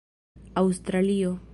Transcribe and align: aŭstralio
aŭstralio 0.63 1.35